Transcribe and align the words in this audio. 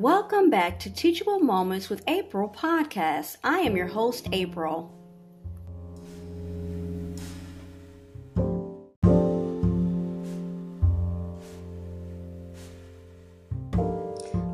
Welcome 0.00 0.48
back 0.48 0.78
to 0.78 0.90
Teachable 0.90 1.40
Moments 1.40 1.90
with 1.90 2.02
April 2.08 2.48
podcast. 2.48 3.36
I 3.44 3.58
am 3.58 3.76
your 3.76 3.88
host, 3.88 4.30
April. 4.32 4.90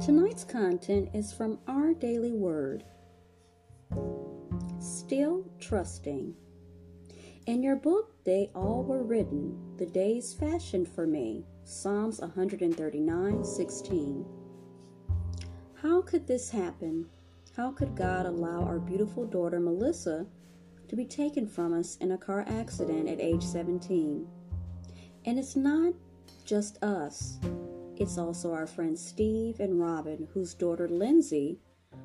Tonight's 0.05 0.43
content 0.43 1.11
is 1.15 1.33
from 1.33 1.61
Our 1.69 1.95
Daily 1.95 2.33
Word. 2.33 2.83
Still 4.81 5.45
Trusting. 5.61 6.35
In 7.47 7.63
your 7.63 7.77
book, 7.77 8.25
they 8.25 8.51
all 8.53 8.83
were 8.83 9.05
written, 9.05 9.77
the 9.77 9.87
days 9.87 10.35
fashioned 10.35 10.89
for 10.89 11.07
me. 11.07 11.45
Psalms 11.63 12.19
139 12.19 13.45
16. 13.45 14.46
How 15.87 16.03
could 16.03 16.27
this 16.27 16.51
happen? 16.51 17.07
How 17.57 17.71
could 17.71 17.95
God 17.95 18.27
allow 18.27 18.65
our 18.65 18.81
beautiful 18.81 19.25
daughter 19.25 19.61
Melissa 19.61 20.27
to 20.89 20.97
be 20.97 21.05
taken 21.05 21.47
from 21.47 21.73
us 21.73 21.97
in 21.99 22.11
a 22.11 22.19
car 22.19 22.45
accident 22.49 23.09
at 23.09 23.21
age 23.21 23.45
17? 23.45 24.27
And 25.27 25.39
it's 25.39 25.55
not 25.55 25.95
just 26.45 26.83
us, 26.83 27.39
it's 27.97 28.19
also 28.19 28.53
our 28.53 28.67
friends 28.67 29.01
Steve 29.01 29.61
and 29.61 29.81
Robin, 29.81 30.27
whose 30.35 30.55
daughter 30.55 30.89
Lindsay, 30.89 31.61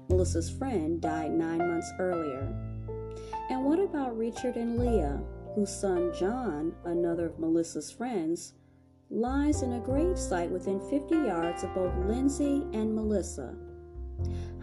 Melissa's 0.10 0.52
friend, 0.52 1.02
died 1.02 1.32
nine 1.32 1.68
months 1.68 1.92
earlier. 1.98 2.56
And 3.50 3.66
what 3.66 3.80
about 3.80 4.16
Richard 4.16 4.58
and 4.58 4.78
Leah, 4.78 5.24
whose 5.56 5.76
son 5.76 6.14
John, 6.14 6.76
another 6.86 7.26
of 7.26 7.40
Melissa's 7.40 7.92
friends, 7.92 8.54
lies 9.10 9.64
in 9.64 9.74
a 9.74 9.82
gravesite 9.82 10.52
within 10.52 10.80
50 10.88 11.16
yards 11.16 11.64
of 11.64 11.74
both 11.74 11.96
Lindsay 12.06 12.64
and 12.74 12.94
Melissa? 12.94 13.56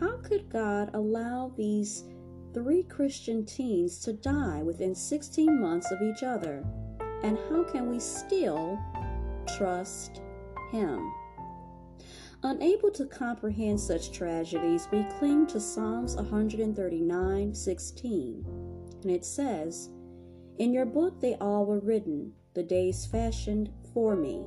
How 0.01 0.17
could 0.19 0.49
God 0.51 0.91
allow 0.95 1.53
these 1.57 2.05
three 2.55 2.83
Christian 2.83 3.45
teens 3.45 3.99
to 4.01 4.13
die 4.13 4.63
within 4.63 4.95
16 4.95 5.61
months 5.61 5.91
of 5.91 6.03
each 6.03 6.23
other? 6.23 6.65
And 7.23 7.39
how 7.49 7.65
can 7.65 7.91
we 7.91 7.99
still 7.99 8.79
trust 9.57 10.21
Him? 10.71 11.11
Unable 12.45 12.93
to 12.93 13.07
comprehend 13.07 13.81
such 13.81 14.13
tragedies, 14.13 14.87
we 14.93 15.05
cling 15.19 15.47
to 15.49 15.59
Psalms 15.59 16.15
139 16.15 17.55
16. 17.55 18.45
And 19.03 19.11
it 19.11 19.25
says, 19.25 19.91
In 20.59 20.73
your 20.73 20.87
book 20.87 21.21
they 21.21 21.35
all 21.37 21.67
were 21.67 21.81
written, 21.81 22.33
the 22.55 22.63
days 22.63 23.07
fashioned 23.07 23.71
for 23.93 24.15
me. 24.15 24.47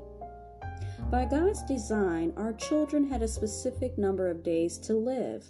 By 1.12 1.26
God's 1.26 1.62
design, 1.64 2.32
our 2.38 2.54
children 2.54 3.10
had 3.10 3.22
a 3.22 3.28
specific 3.28 3.98
number 3.98 4.30
of 4.30 4.44
days 4.44 4.78
to 4.78 4.94
live, 4.94 5.46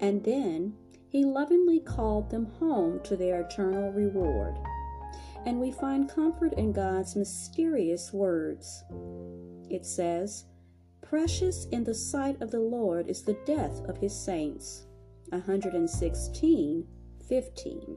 and 0.00 0.24
then 0.24 0.74
He 1.08 1.24
lovingly 1.24 1.78
called 1.78 2.28
them 2.28 2.46
home 2.58 2.98
to 3.04 3.16
their 3.16 3.42
eternal 3.42 3.92
reward. 3.92 4.58
And 5.46 5.60
we 5.60 5.70
find 5.70 6.10
comfort 6.10 6.54
in 6.54 6.72
God's 6.72 7.14
mysterious 7.14 8.12
words. 8.12 8.82
It 9.70 9.86
says, 9.86 10.46
Precious 11.02 11.66
in 11.66 11.84
the 11.84 11.94
sight 11.94 12.42
of 12.42 12.50
the 12.50 12.58
Lord 12.58 13.08
is 13.08 13.22
the 13.22 13.38
death 13.46 13.84
of 13.88 13.98
his 13.98 14.12
saints. 14.12 14.86
116 15.28 16.86
15. 17.28 17.96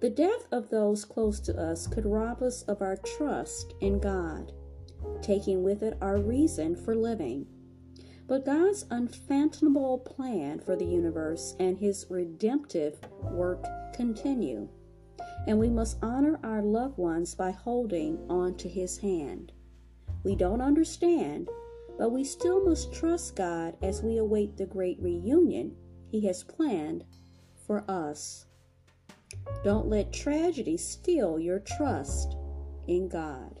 The 0.00 0.10
death 0.10 0.48
of 0.50 0.70
those 0.70 1.04
close 1.04 1.38
to 1.40 1.56
us 1.56 1.86
could 1.86 2.06
rob 2.06 2.42
us 2.42 2.62
of 2.62 2.82
our 2.82 2.96
trust 2.96 3.74
in 3.80 4.00
God 4.00 4.52
taking 5.22 5.62
with 5.62 5.82
it 5.82 5.96
our 6.00 6.18
reason 6.18 6.76
for 6.76 6.94
living. 6.94 7.46
But 8.26 8.44
God's 8.44 8.86
unfathomable 8.90 9.98
plan 9.98 10.60
for 10.60 10.76
the 10.76 10.84
universe 10.84 11.56
and 11.58 11.78
his 11.78 12.06
redemptive 12.08 12.98
work 13.22 13.64
continue, 13.92 14.68
and 15.46 15.58
we 15.58 15.68
must 15.68 15.98
honor 16.02 16.38
our 16.44 16.62
loved 16.62 16.96
ones 16.96 17.34
by 17.34 17.50
holding 17.50 18.18
on 18.28 18.56
to 18.58 18.68
his 18.68 18.98
hand. 18.98 19.52
We 20.22 20.36
don't 20.36 20.60
understand, 20.60 21.48
but 21.98 22.12
we 22.12 22.24
still 22.24 22.64
must 22.64 22.92
trust 22.92 23.36
God 23.36 23.76
as 23.82 24.02
we 24.02 24.18
await 24.18 24.56
the 24.56 24.66
great 24.66 25.00
reunion 25.00 25.74
he 26.06 26.26
has 26.26 26.44
planned 26.44 27.04
for 27.66 27.84
us. 27.90 28.46
Don't 29.64 29.88
let 29.88 30.12
tragedy 30.12 30.76
steal 30.76 31.38
your 31.38 31.58
trust 31.58 32.36
in 32.86 33.08
God. 33.08 33.60